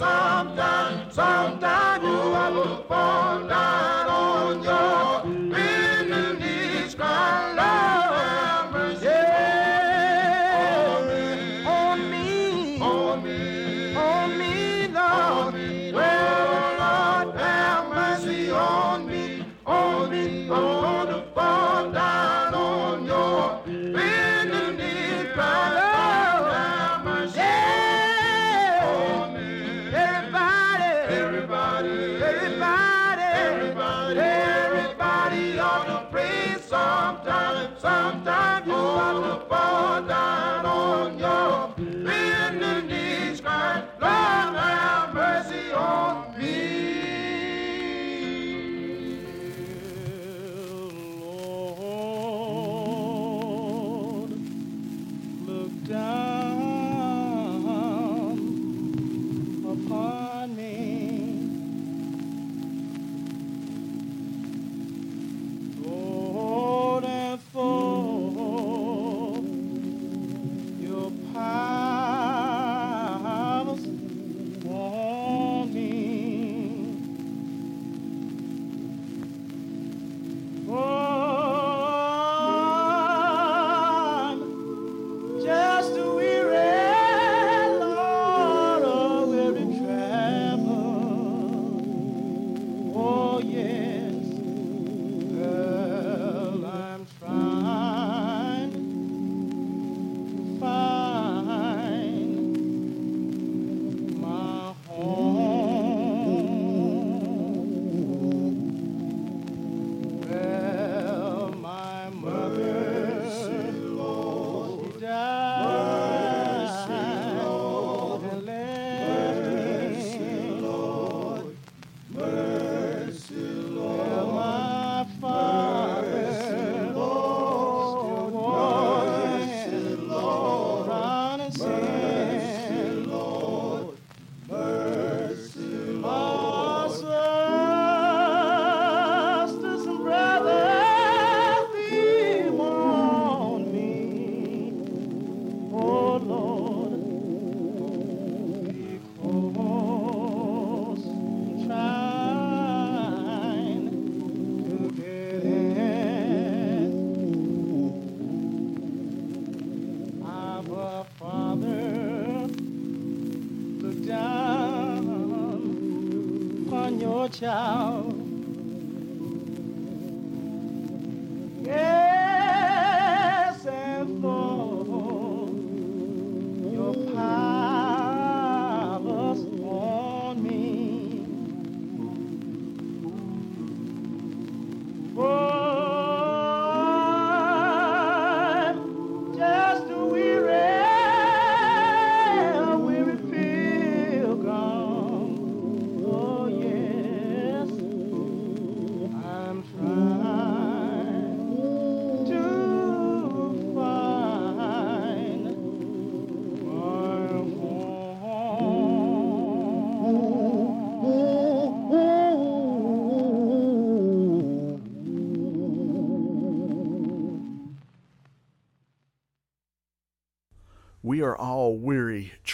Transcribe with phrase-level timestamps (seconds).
[0.00, 1.83] Everybody,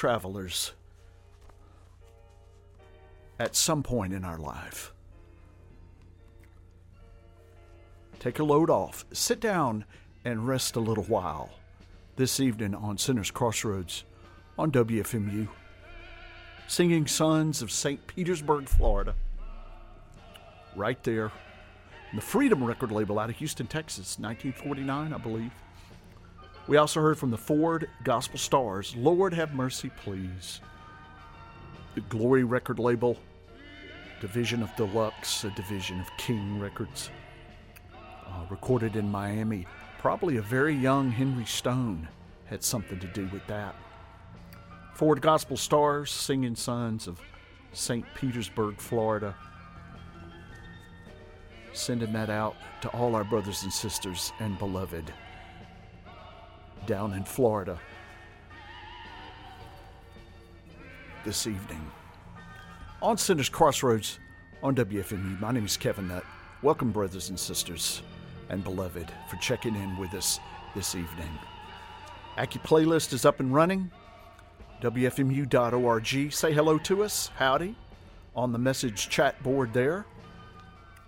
[0.00, 0.73] travelers
[3.38, 4.94] at some point in our life.
[8.19, 9.85] Take a load off, sit down,
[10.25, 11.50] and rest a little while.
[12.17, 14.05] This evening on Sinners Crossroads
[14.58, 15.47] on WFMU,
[16.67, 18.06] singing Sons of St.
[18.06, 19.14] Petersburg, Florida.
[20.75, 21.31] Right there.
[22.14, 25.53] The Freedom record label out of Houston, Texas, 1949, I believe.
[26.67, 30.61] We also heard from the Ford Gospel Stars, Lord Have Mercy, Please.
[31.95, 33.19] The Glory record label,
[34.20, 37.11] division of Deluxe, a division of King Records.
[37.93, 39.67] Uh, recorded in Miami.
[39.99, 42.06] Probably a very young Henry Stone
[42.46, 43.75] had something to do with that.
[44.94, 47.20] Ford Gospel Stars, singing sons of
[47.73, 48.05] St.
[48.15, 49.34] Petersburg, Florida.
[51.73, 55.13] Sending that out to all our brothers and sisters and beloved
[56.87, 57.79] down in Florida
[61.25, 61.91] this evening.
[63.03, 64.19] On Sinners Crossroads
[64.63, 66.25] on WFMU, my name is Kevin Nutt.
[66.63, 68.03] Welcome, brothers and sisters
[68.49, 70.39] and beloved, for checking in with us
[70.75, 71.39] this evening.
[72.37, 73.91] Aki playlist is up and running.
[74.82, 76.32] WFMU.org.
[76.32, 77.75] Say hello to us, howdy,
[78.34, 80.06] on the message chat board there.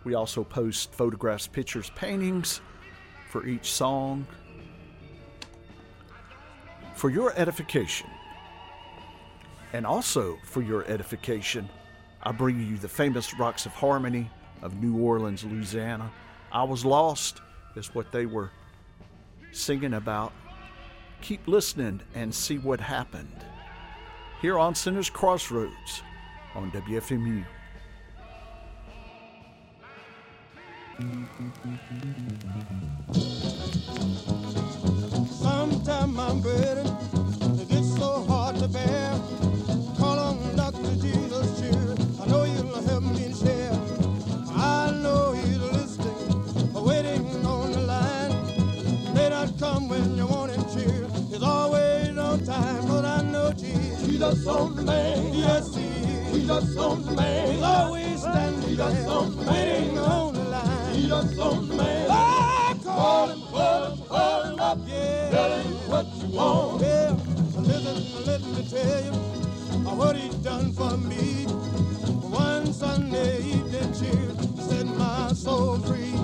[0.05, 2.61] We also post photographs, pictures, paintings
[3.29, 4.26] for each song
[7.02, 8.09] for your edification.
[9.73, 11.68] And also for your edification,
[12.23, 14.30] I bring you the famous Rocks of Harmony
[14.62, 16.12] of New Orleans, Louisiana.
[16.52, 17.40] I was lost,
[17.75, 18.52] is what they were
[19.50, 20.32] singing about.
[21.23, 23.47] Keep listening and see what happened.
[24.40, 26.02] Here on Sinners Crossroads
[26.54, 27.44] on WFMU.
[35.26, 36.92] Sometimes my burden
[38.73, 39.21] bear.
[39.99, 40.95] Call on Dr.
[40.97, 41.95] Jesus, cheer.
[42.21, 43.73] I know you'll help me share.
[44.55, 49.14] I know he's listening, waiting on the line.
[49.14, 51.07] May not come when you want him cheer.
[51.31, 54.07] He's always on time, but I know Jesus.
[54.07, 56.33] Jesus on the man, yes he is.
[56.33, 60.95] Jesus on the man, he's always standing Jesus there, on the waiting on the line.
[60.95, 62.11] Jesus on the man.
[62.11, 65.31] I call him, call him, call him up, yeah.
[65.31, 66.81] Tell him what you want.
[66.83, 67.17] Yeah,
[68.27, 69.13] let me tell you
[69.97, 71.45] what he's done for me.
[72.31, 74.31] One Sunday evening cheer
[74.63, 76.15] set my soul free.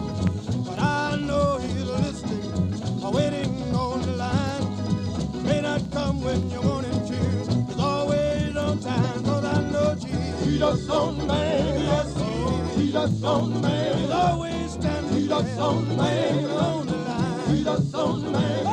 [0.65, 5.45] But I know he's listening, waiting on the line.
[5.45, 7.63] May not come when you want him to.
[7.67, 10.45] He's always on time, cause I know Jesus.
[10.45, 12.77] Jesus on the man, yes he is.
[12.77, 13.99] Jesus on the man.
[13.99, 17.57] He's always standing Jesus on the man, on the line.
[17.57, 18.65] Jesus on the man.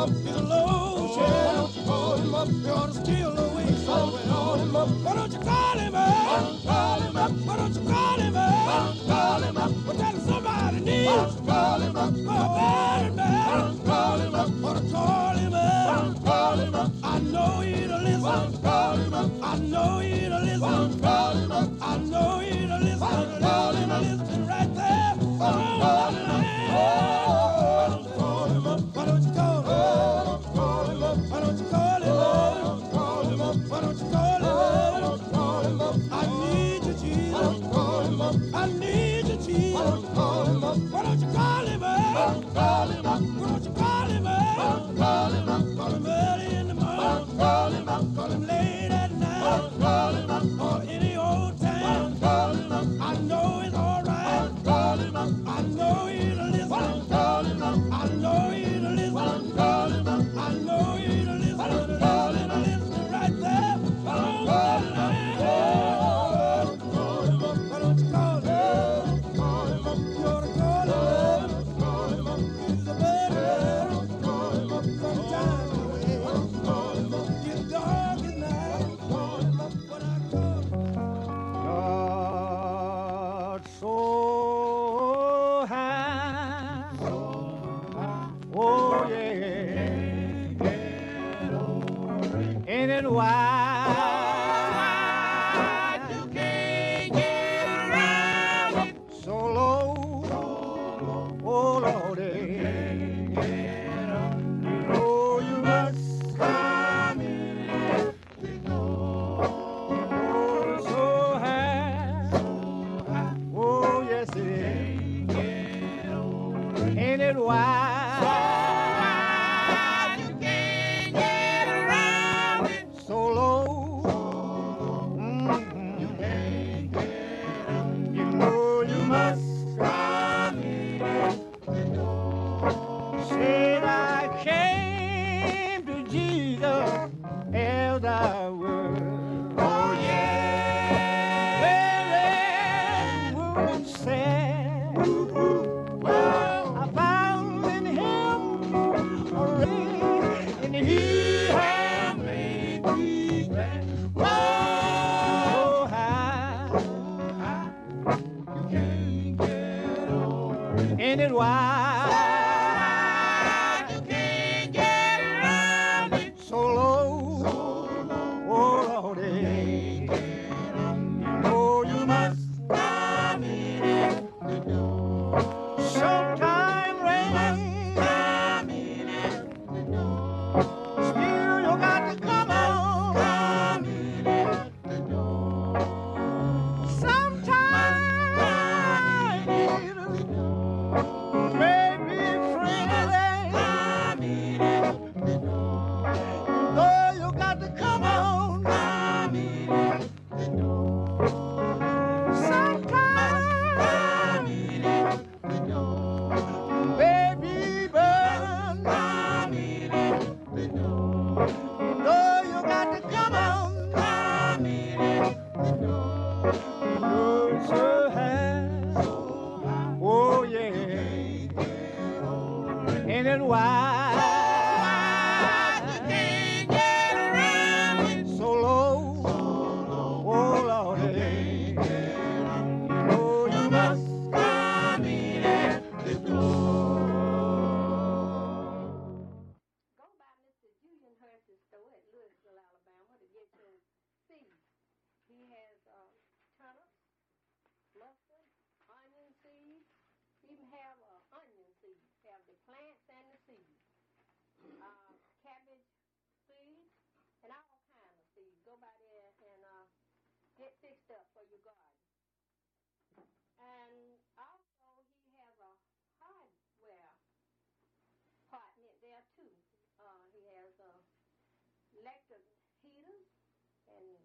[0.00, 1.36] up, he's a low man.
[1.36, 4.22] Why don't you call him up, you ought to steal away somewhere.
[4.24, 6.62] Hold him up, why don't you call him up?
[6.64, 9.06] Call him up, why don't you call him up?
[9.06, 11.36] Call him up, What that somebody needs.
[11.46, 13.84] Call him up, my bad man.
[13.84, 16.24] Call him up, What to call him up.
[16.24, 18.62] Call him up, I know he'll listen.
[18.62, 20.09] Call him up, I know he.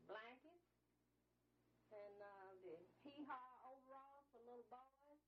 [0.09, 0.69] blankets,
[1.93, 5.21] and uh, the hee-haw overalls for little boys,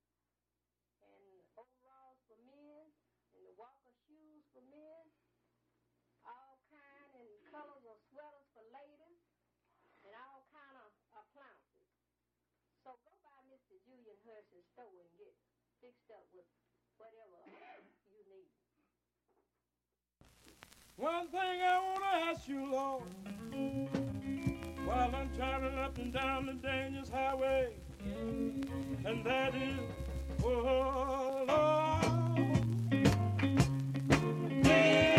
[1.01, 1.25] and
[1.57, 2.89] overalls for men,
[3.37, 5.03] and the walker shoes for men,
[6.25, 9.21] all kind and colors of sweaters for ladies,
[10.05, 11.89] and all kind of appliances.
[12.85, 13.75] So go by Mr.
[13.83, 15.33] Julian Hurst's store and get
[15.83, 16.47] fixed up with
[16.97, 17.41] whatever
[18.13, 18.49] you need.
[20.95, 24.06] One thing I want to ask you, Lord
[24.87, 27.73] while I'm traveling up and down the dangerous highway.
[28.05, 29.79] And that is,
[30.45, 31.43] oh,
[34.63, 35.16] Yeah.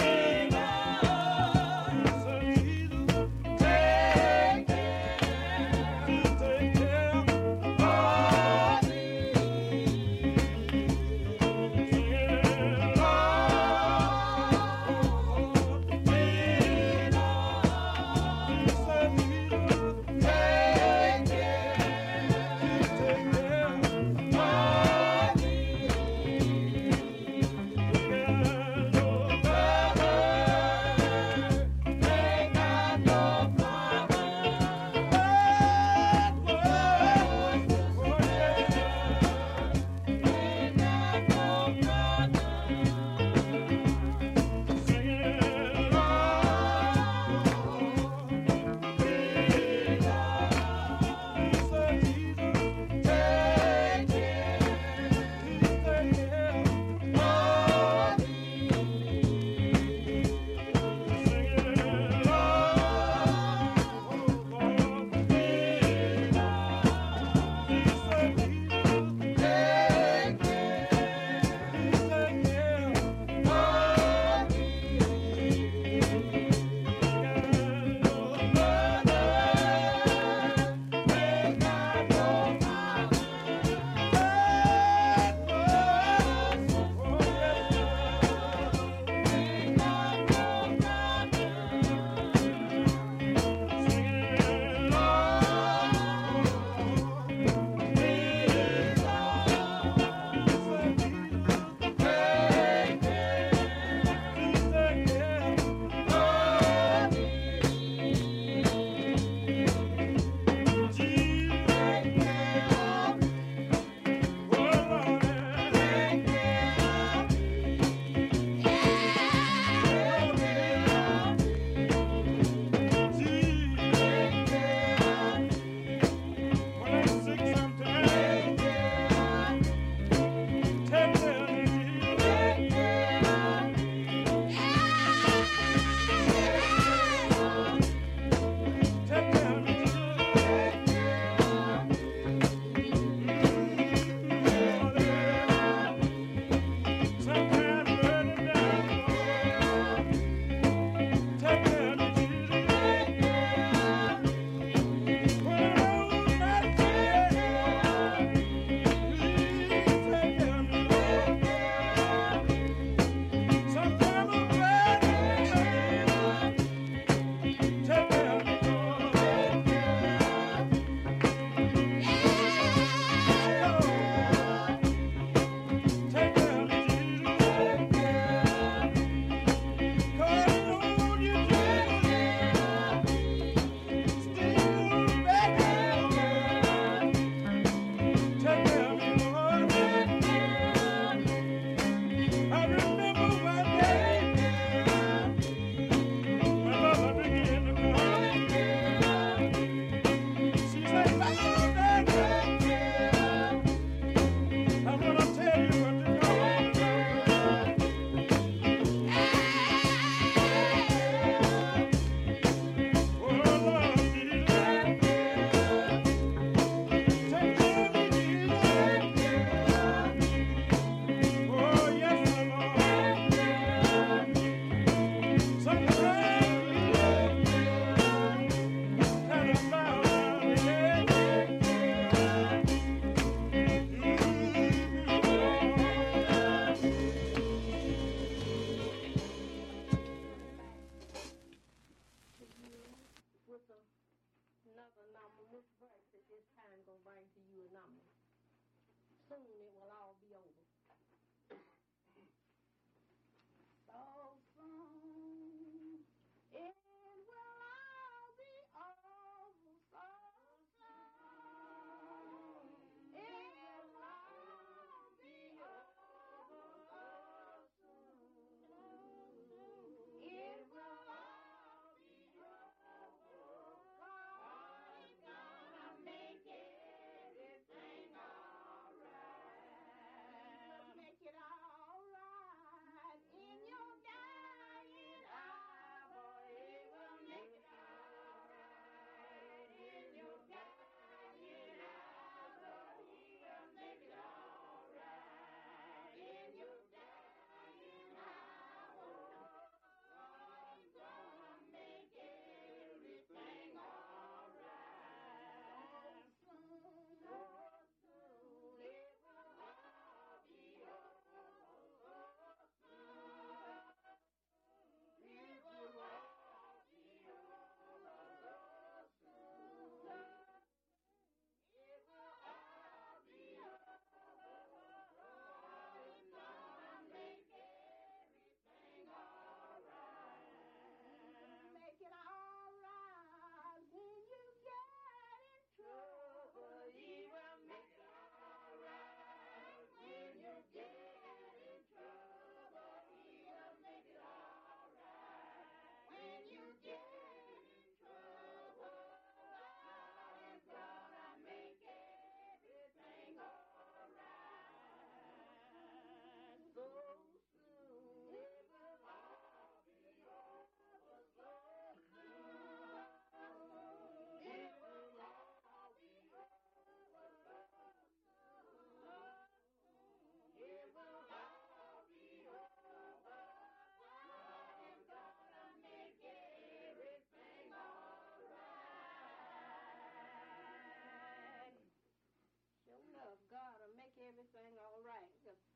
[384.49, 385.28] Everything alright.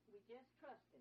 [0.08, 0.96] We just trust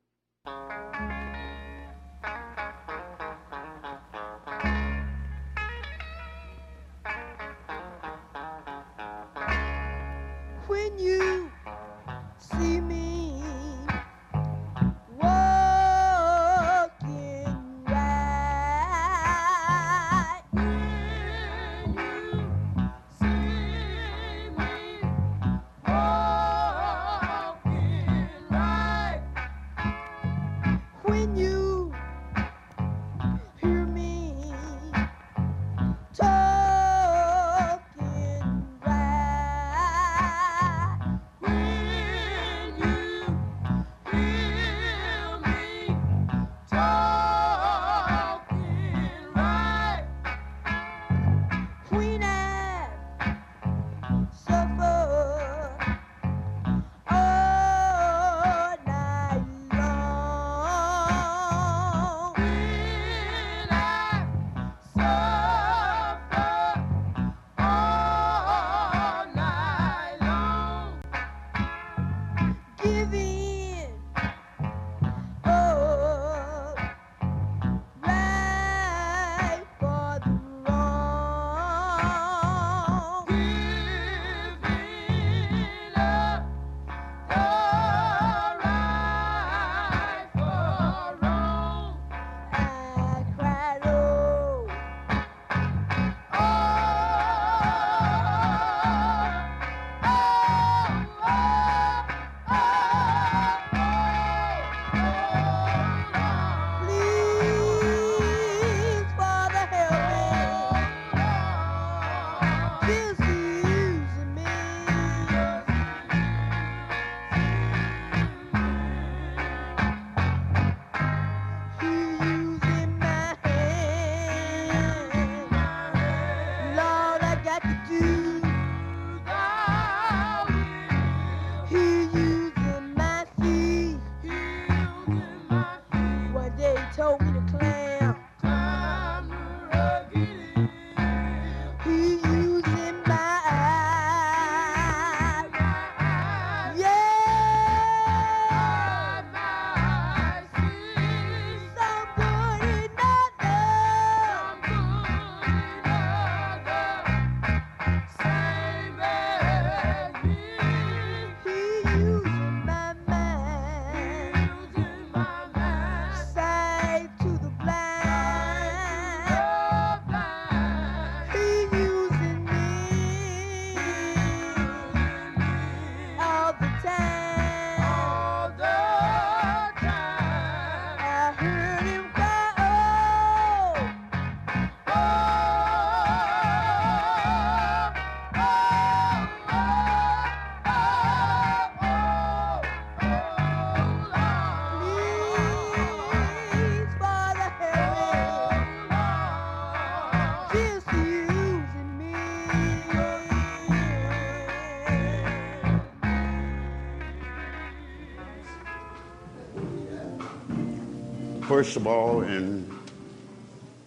[211.62, 212.76] First of all, in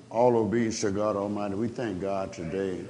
[0.08, 2.84] all obedience to God Almighty, we thank God today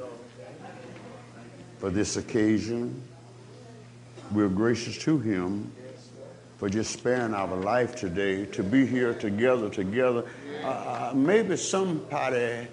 [1.79, 3.03] for this occasion.
[4.31, 5.73] We're gracious to Him
[6.59, 10.27] for just sparing our life today to be here together, together.
[10.63, 12.69] Uh, uh, maybe somebody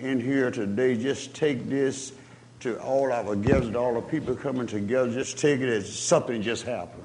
[0.00, 2.14] in here today just take this
[2.58, 6.64] to all our guests, all the people coming together, just take it as something just
[6.64, 7.04] happened.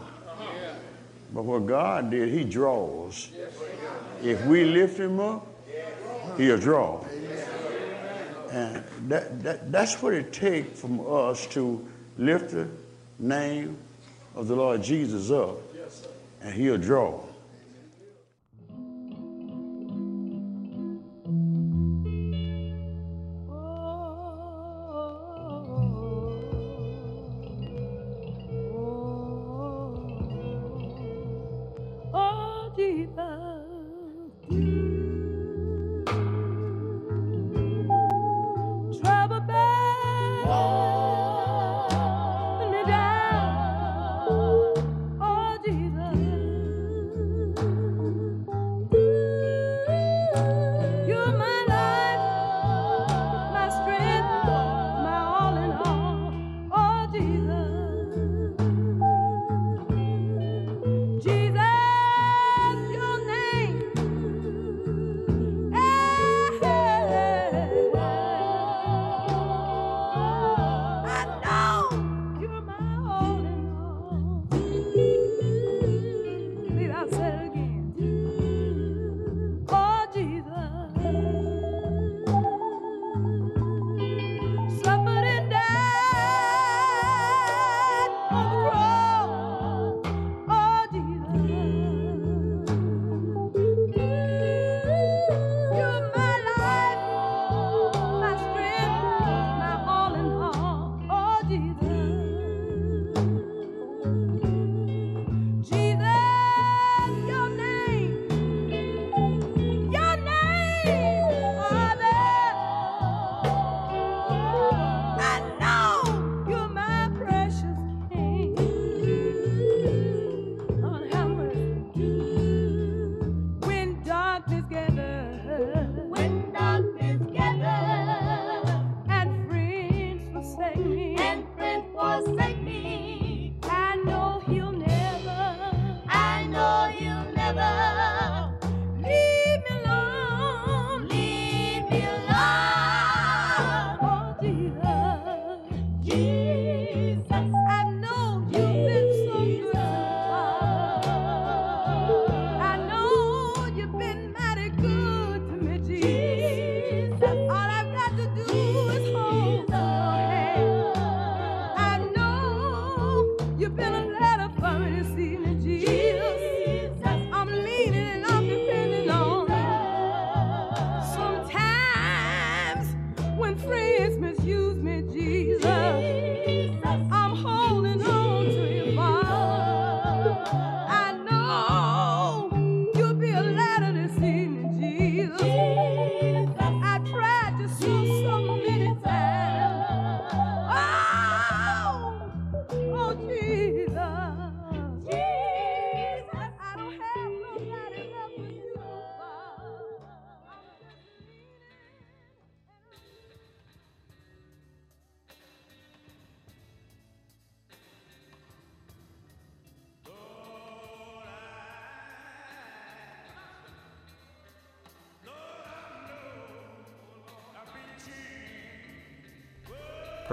[1.31, 3.29] But what God did, He draws.
[4.21, 5.47] If we lift Him up,
[6.37, 7.03] He'll draw.
[8.51, 12.67] And that, that, that's what it takes from us to lift the
[13.19, 13.77] name
[14.35, 15.57] of the Lord Jesus up,
[16.41, 17.21] and He'll draw.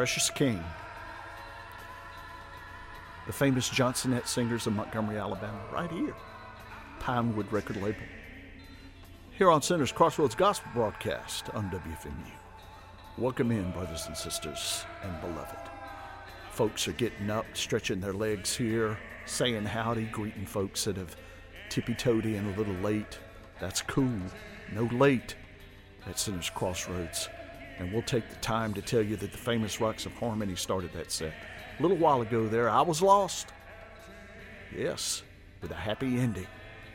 [0.07, 0.63] Precious King.
[3.27, 6.15] The famous Johnsonette singers of Montgomery, Alabama, right here.
[7.01, 7.99] Pinewood record label.
[9.33, 12.31] Here on Sinners Crossroads Gospel broadcast on WFMU.
[13.19, 15.59] Welcome in, brothers and sisters and beloved.
[16.53, 21.17] Folks are getting up, stretching their legs here, saying howdy, greeting folks that have
[21.69, 23.19] tippy toed in a little late.
[23.59, 24.21] That's cool.
[24.73, 25.35] No late
[26.07, 27.29] at Sinners Crossroads.
[27.79, 30.93] And we'll take the time to tell you that the famous Rocks of Harmony started
[30.95, 31.35] that set.
[31.79, 33.49] A little while ago there, I was lost.
[34.75, 35.23] Yes,
[35.61, 36.47] with a happy ending.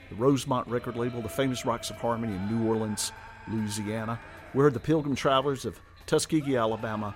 [0.09, 3.11] The Rosemont record label, the famous Rocks of Harmony in New Orleans,
[3.47, 4.19] Louisiana.
[4.53, 7.15] We heard the Pilgrim Travelers of Tuskegee, Alabama,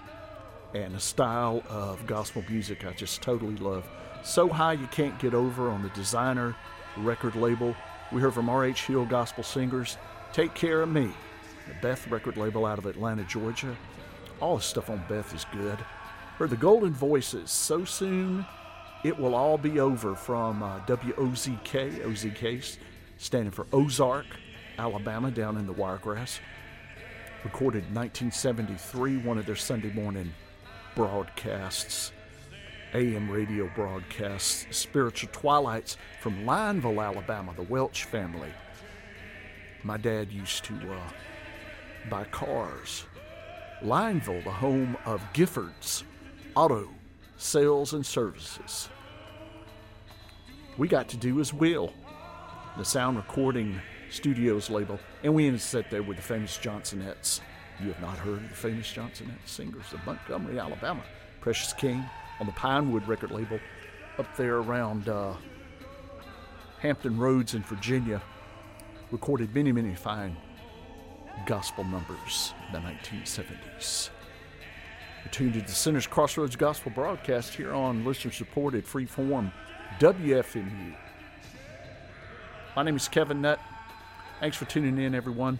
[0.73, 3.87] and a style of gospel music I just totally love.
[4.23, 6.55] So High You Can't Get Over on the Designer
[6.97, 7.75] record label.
[8.11, 8.83] We heard from R.H.
[8.83, 9.97] Hill Gospel Singers,
[10.33, 11.11] Take Care of Me,
[11.67, 13.75] the Beth record label out of Atlanta, Georgia.
[14.39, 15.79] All the stuff on Beth is good.
[16.37, 18.45] Heard the Golden Voices, So Soon
[19.03, 22.77] It Will All Be Over from uh, WOZK, OZK,
[23.17, 24.25] standing for Ozark,
[24.77, 26.39] Alabama, down in the Wiregrass.
[27.43, 30.33] Recorded in 1973, one of their Sunday morning
[30.95, 32.11] broadcasts.
[32.93, 38.51] AM radio broadcasts, Spiritual Twilights from Lineville, Alabama, the Welch family.
[39.83, 41.09] My dad used to uh,
[42.09, 43.05] buy cars.
[43.81, 46.03] Lineville, the home of Giffords
[46.55, 46.89] Auto
[47.37, 48.89] Sales and Services.
[50.77, 51.93] We got to do his will,
[52.77, 57.41] the sound recording studios label, and we ended up sit there with the famous Johnsonettes.
[57.81, 61.03] You have not heard of the famous Johnsonette singers of Montgomery, Alabama.
[61.41, 62.03] Precious King,
[62.39, 63.59] on the Pinewood record label
[64.17, 65.33] up there around uh,
[66.79, 68.21] Hampton Roads in Virginia.
[69.11, 70.37] Recorded many, many fine
[71.45, 74.09] gospel numbers in the 1970s.
[75.23, 79.51] You're tuned to the Sinners Crossroads Gospel broadcast here on listener supported freeform
[79.99, 80.95] WFMU.
[82.75, 83.59] My name is Kevin Nutt.
[84.39, 85.59] Thanks for tuning in, everyone.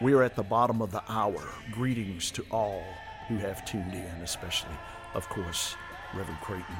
[0.00, 1.42] We are at the bottom of the hour.
[1.70, 2.82] Greetings to all
[3.28, 4.76] who have tuned in, especially,
[5.14, 5.76] of course,
[6.14, 6.76] Reverend Creighton.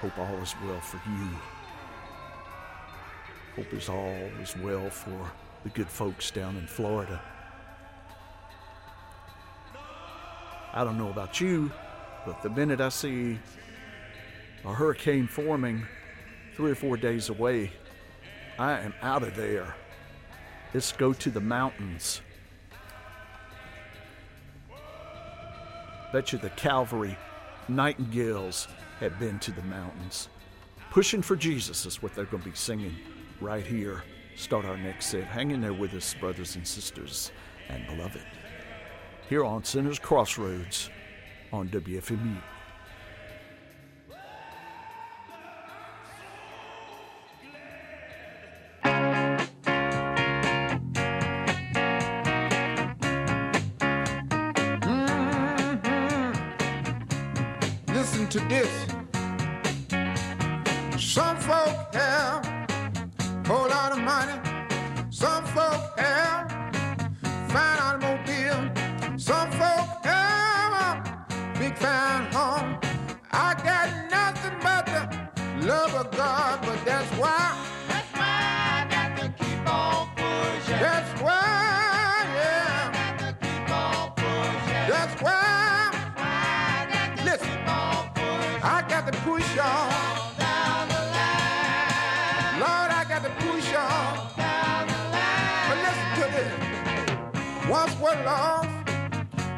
[0.00, 1.28] Hope all is well for you.
[3.56, 5.30] Hope is all is well for
[5.62, 7.20] the good folks down in Florida.
[10.72, 11.70] I don't know about you,
[12.26, 13.38] but the minute I see
[14.64, 15.86] a hurricane forming
[16.54, 17.72] three or four days away,
[18.58, 19.74] I am out of there.
[20.74, 22.20] Let's go to the mountains.
[26.12, 27.16] Bet you the Calvary
[27.68, 28.68] Nightingales
[29.00, 30.28] have been to the mountains.
[30.90, 32.94] Pushing for Jesus is what they're going to be singing
[33.40, 34.02] right here.
[34.36, 35.24] Start our next set.
[35.24, 37.32] Hang in there with us, brothers and sisters
[37.70, 38.22] and beloved.
[39.30, 40.90] Here on Sinners Crossroads
[41.52, 42.36] on WFMU.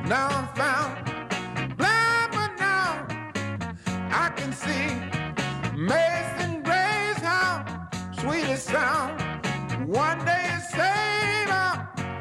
[0.09, 1.05] Now I'm found.
[1.77, 3.07] Blind, but now
[4.11, 4.89] I can see.
[5.75, 7.65] Amazing grace, how
[8.19, 9.21] sweet it sound.
[9.87, 11.51] One day it saved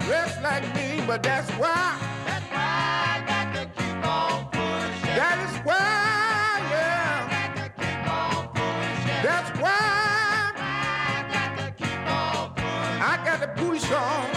[0.09, 1.97] rest like me, but that's why.
[2.25, 2.67] That's why
[3.09, 5.15] I got to keep on pushing.
[5.15, 7.23] That is why, yeah.
[7.23, 9.21] I got to keep on pushing.
[9.27, 13.01] That's why I got to keep on pushing.
[13.01, 14.36] I got to push on.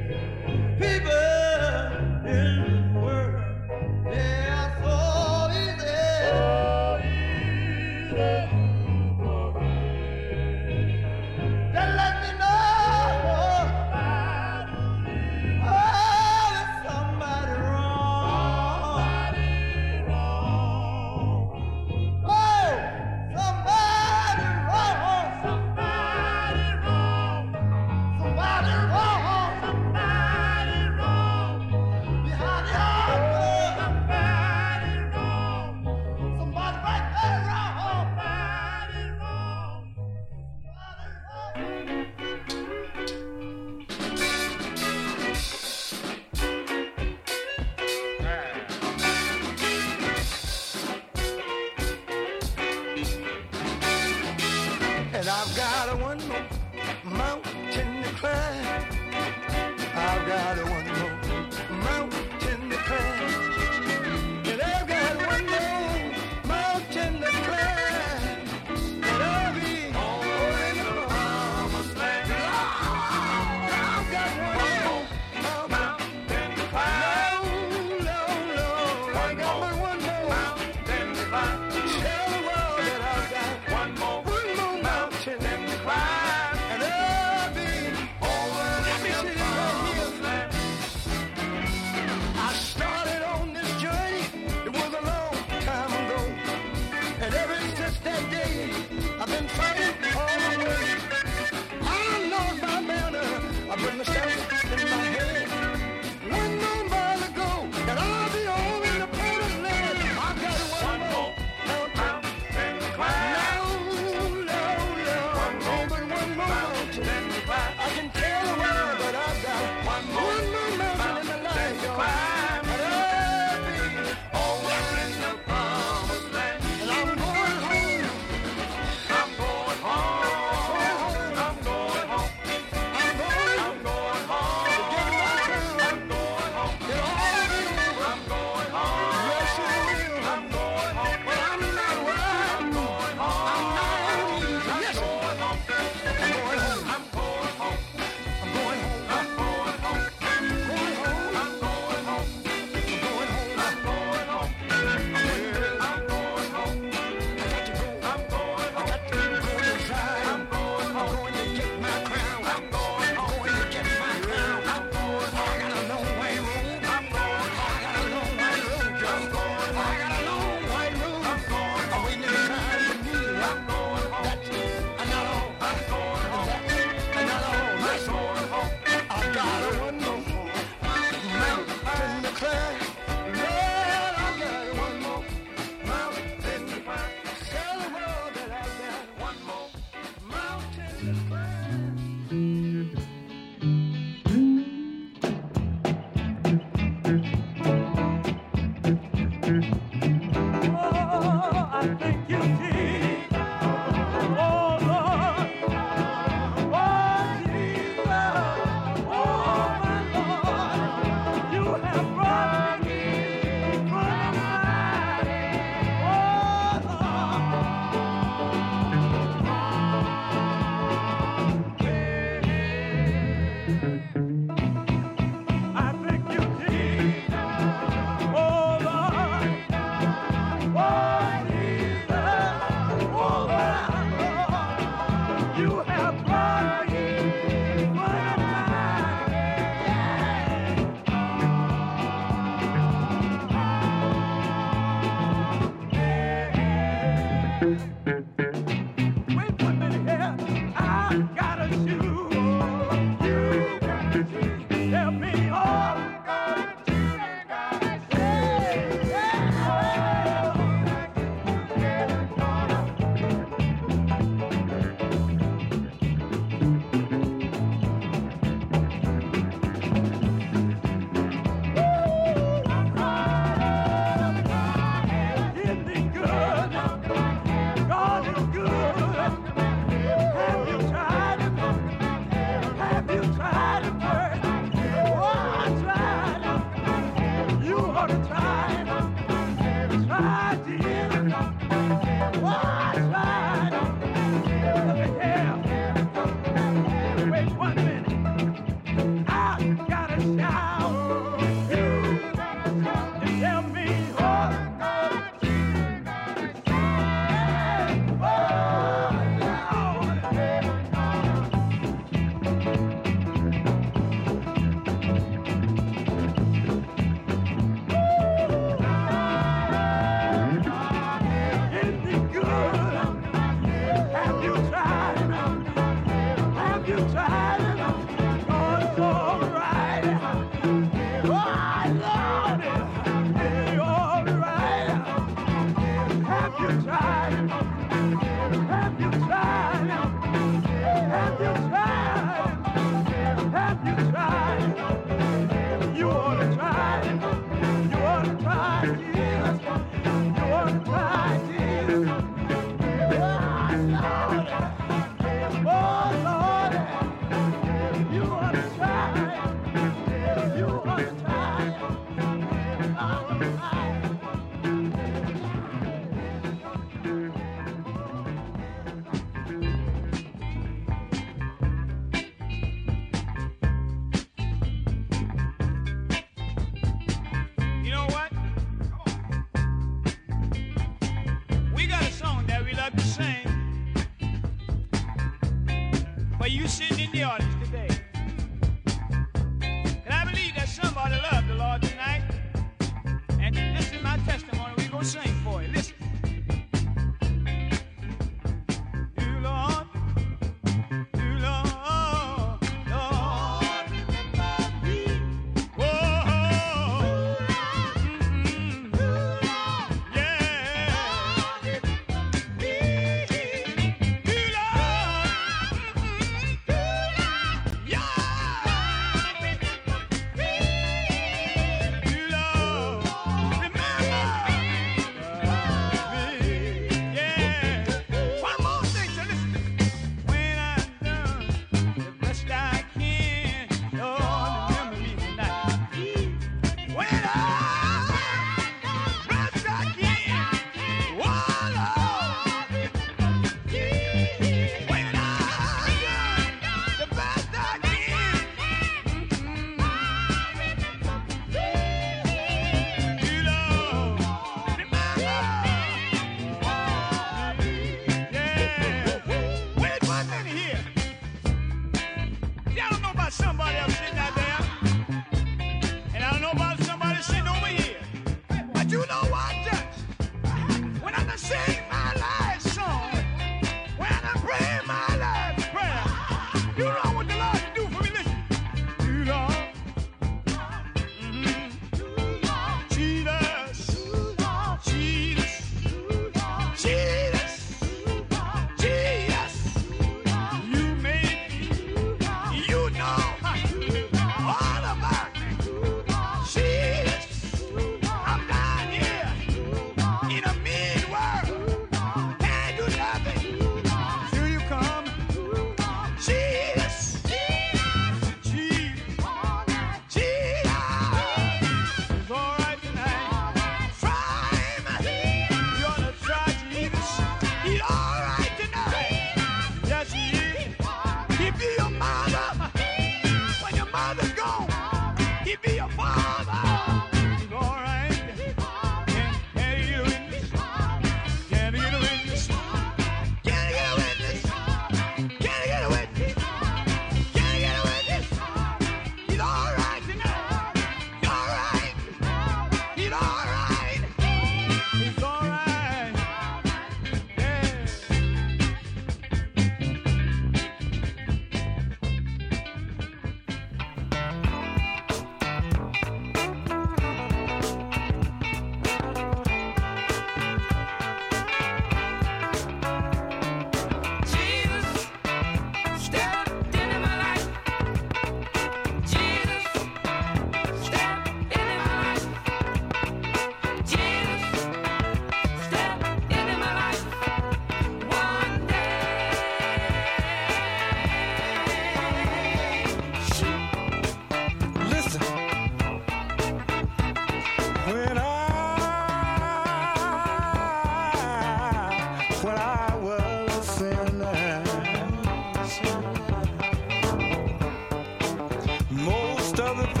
[599.71, 600.00] another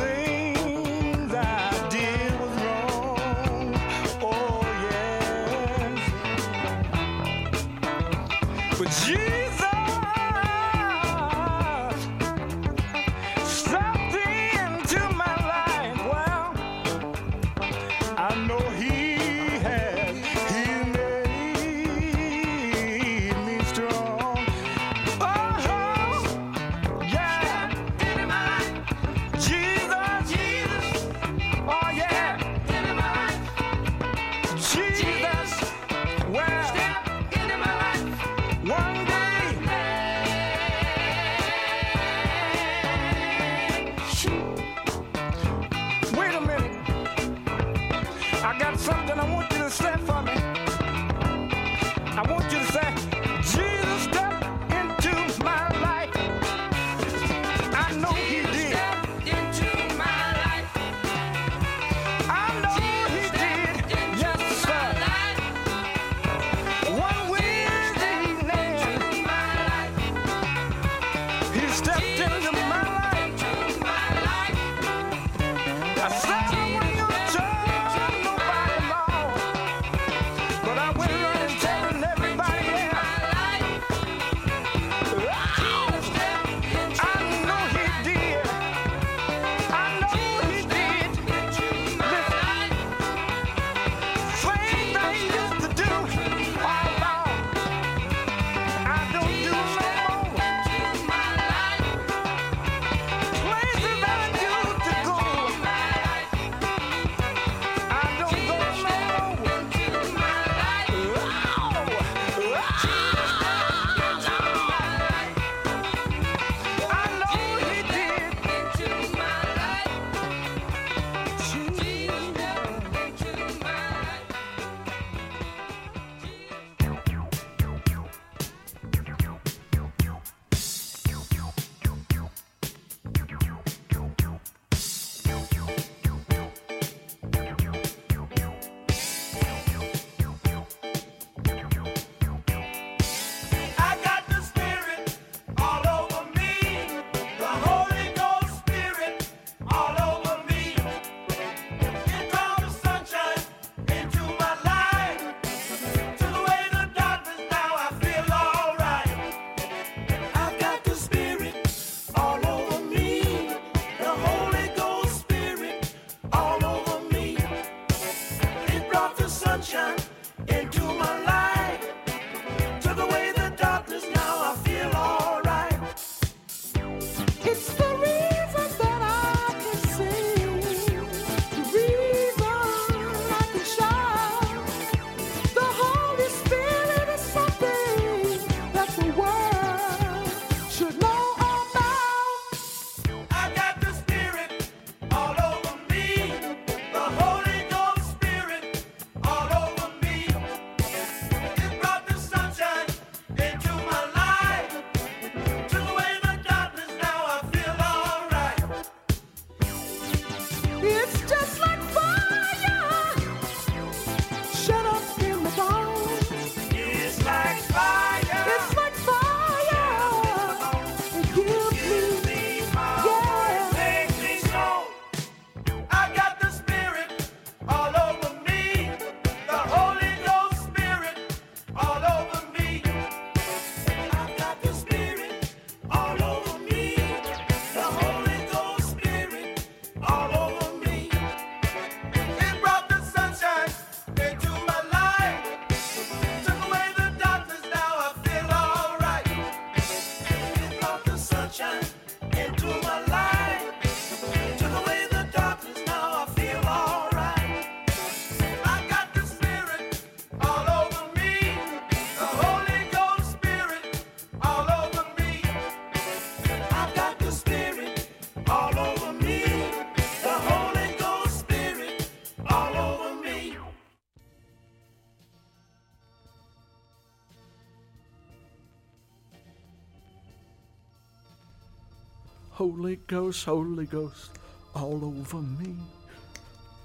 [282.71, 284.39] Holy Ghost, Holy Ghost,
[284.73, 285.75] all over me.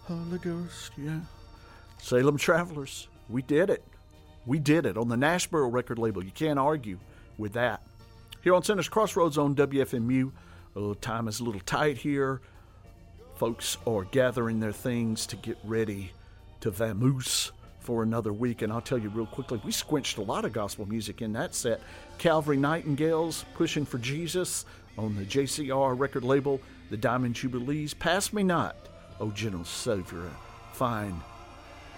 [0.03, 1.21] Holy Ghost, yeah.
[1.99, 3.85] Salem Travelers, we did it.
[4.47, 6.25] We did it on the Nashville record label.
[6.25, 6.99] You can't argue
[7.39, 7.87] with that.
[8.43, 10.33] Here on Sinners Crossroads on WFMU,
[10.75, 12.41] oh, time is a little tight here.
[13.37, 16.11] Folks are gathering their things to get ready
[16.63, 18.63] to vamoose for another week.
[18.63, 21.55] And I'll tell you real quickly, we squinched a lot of gospel music in that
[21.55, 21.81] set.
[22.19, 24.65] Calvary Nightingales, Pushing for Jesus,
[24.99, 28.77] on the JCR record label, The Diamond Jubilees, Pass Me Not,
[29.21, 30.31] Oh Gentle Savior.
[30.73, 31.21] Fine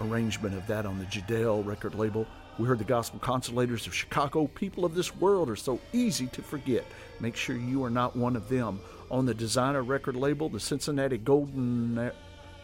[0.01, 2.25] arrangement of that on the Jadell record label.
[2.57, 4.47] We heard the Gospel Consolators of Chicago.
[4.47, 6.85] People of this world are so easy to forget.
[7.19, 8.79] Make sure you are not one of them.
[9.11, 12.11] On the Designer record label, the Cincinnati Golden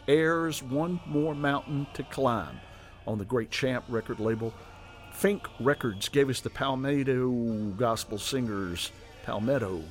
[0.06, 2.60] Airs, One More Mountain to Climb.
[3.06, 4.52] On the Great Champ record label,
[5.12, 8.92] Fink Records gave us the Palmetto Gospel Singers.
[9.24, 9.82] Palmetto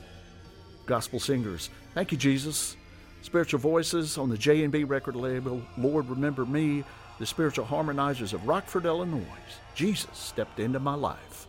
[0.86, 1.70] Gospel Singers.
[1.94, 2.78] Thank you, Jesus.
[3.22, 6.84] Spiritual Voices on the J&B record label, Lord Remember Me,
[7.18, 9.24] the spiritual harmonizers of Rockford, Illinois.
[9.74, 11.48] Jesus stepped into my life.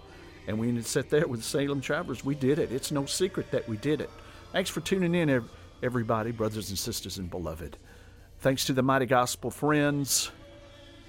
[0.49, 2.25] And we sit there with Salem Travelers.
[2.25, 2.73] We did it.
[2.73, 4.11] It's no secret that we did it.
[4.53, 5.45] Thanks for tuning in,
[5.83, 7.77] everybody, brothers and sisters and beloved.
[8.39, 10.31] Thanks to the Mighty Gospel friends.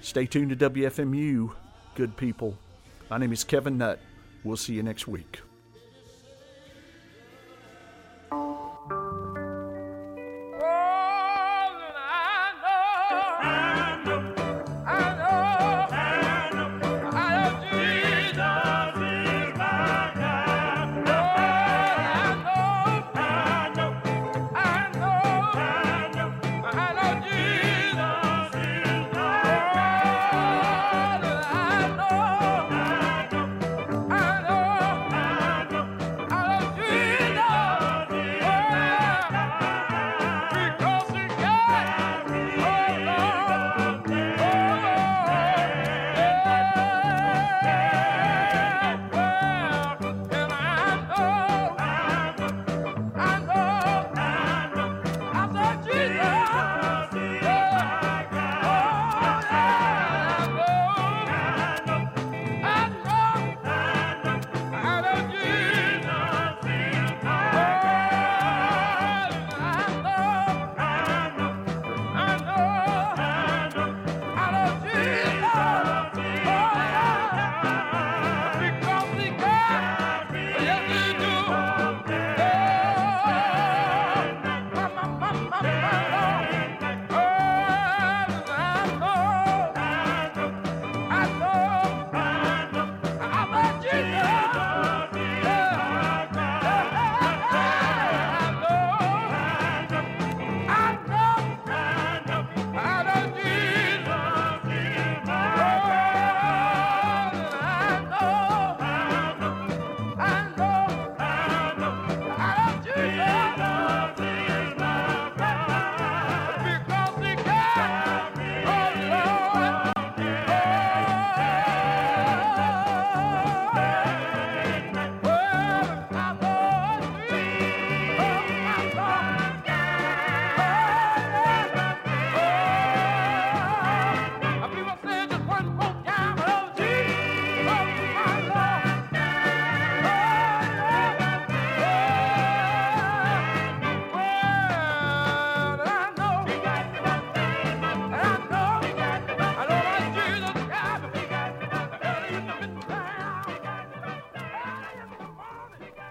[0.00, 1.52] Stay tuned to WFMU,
[1.94, 2.58] good people.
[3.10, 4.00] My name is Kevin Nutt.
[4.44, 5.40] We'll see you next week.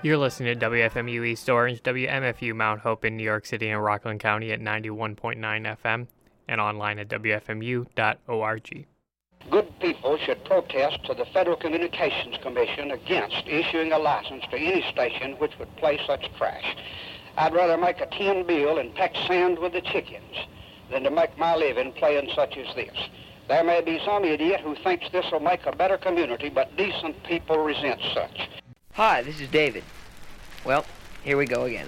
[0.03, 4.19] You're listening to WFMU East Orange, WMFU Mount Hope in New York City and Rockland
[4.19, 6.07] County at 91.9 FM
[6.47, 8.85] and online at WFMU.org.
[9.49, 14.83] Good people should protest to the Federal Communications Commission against issuing a license to any
[14.91, 16.75] station which would play such trash.
[17.35, 20.35] I'd rather make a tin bill and peck sand with the chickens
[20.91, 22.95] than to make my living playing such as this.
[23.47, 27.23] There may be some idiot who thinks this will make a better community, but decent
[27.23, 28.47] people resent such.
[28.97, 29.83] Hi, this is David.
[30.65, 30.83] Well,
[31.23, 31.87] here we go again.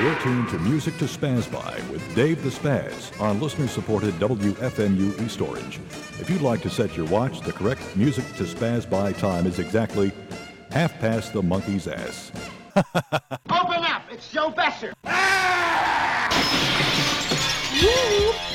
[0.00, 5.40] You're tuned to Music to Spaz By with Dave the Spaz on listener-supported WFMU East
[5.40, 5.78] Orange.
[6.18, 9.60] If you'd like to set your watch, the correct Music to Spaz By time is
[9.60, 10.10] exactly
[10.72, 12.32] half past the monkey's ass.
[12.74, 14.02] Open up!
[14.10, 14.92] It's Joe Besser.
[15.04, 15.38] Ah!
[17.80, 18.47] David!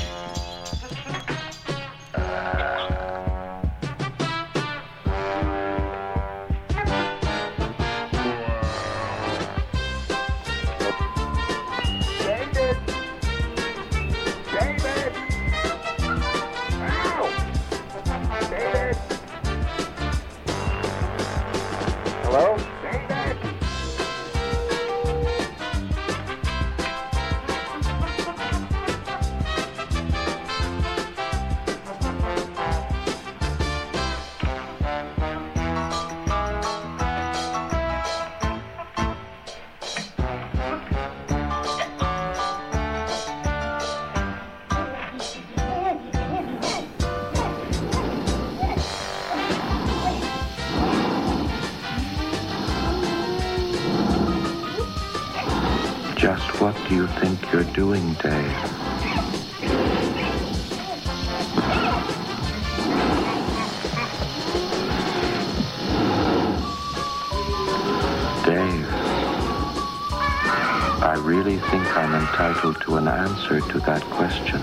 [72.33, 74.59] entitled to an answer to that question.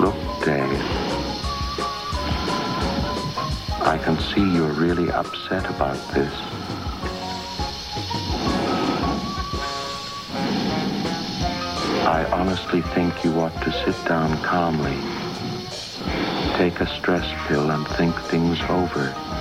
[0.00, 0.14] Look,
[0.44, 0.80] Dave.
[3.82, 6.32] I can see you're really upset about this.
[12.06, 14.96] I honestly think you ought to sit down calmly,
[16.56, 19.33] take a stress pill and think things over.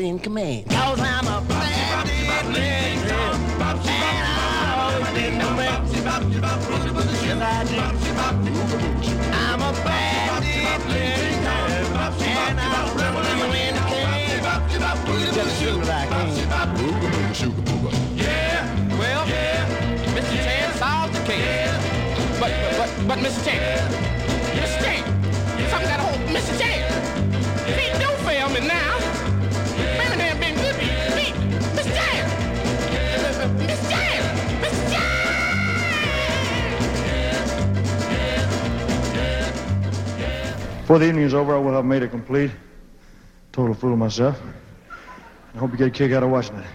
[0.00, 0.66] in command.
[0.68, 2.08] Cause I'm a bad
[9.32, 10.30] I'm a bad
[12.48, 15.34] and I'm run you in the can.
[15.34, 16.28] Just shoot like I
[18.16, 19.66] Yeah, well, yeah.
[20.14, 20.36] Mr.
[20.44, 21.44] Chan solved the case.
[21.44, 22.38] Yeah.
[22.40, 23.44] But, but, but, Mr.
[23.44, 23.92] Chan,
[24.56, 24.82] Mr.
[24.82, 25.04] Chan,
[25.70, 26.58] something got a hold, Mr.
[26.58, 26.80] Chan,
[27.66, 28.99] he do fail me now.
[40.90, 42.50] Before the evening is over, I will have made a complete,
[43.52, 44.42] total fool of myself.
[45.54, 46.66] I hope you get a kick out of watching it.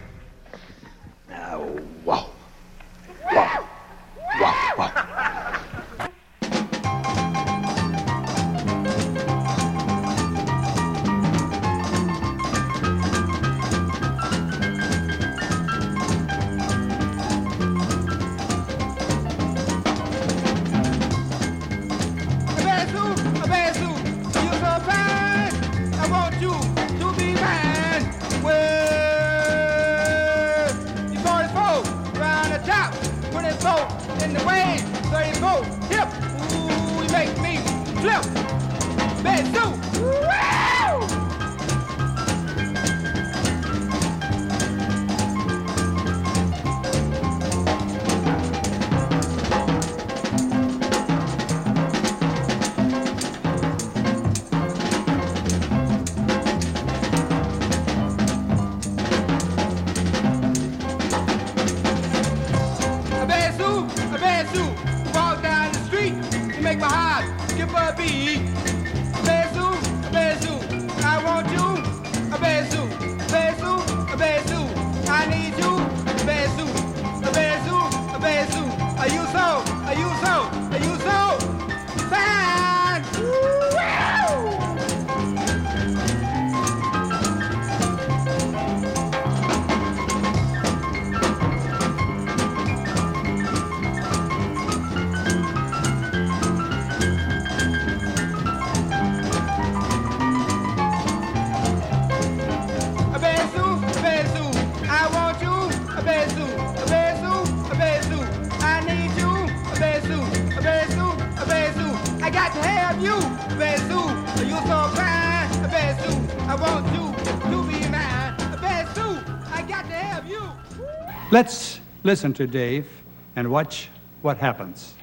[122.05, 122.87] Listen to Dave
[123.35, 123.89] and watch
[124.21, 124.94] what happens.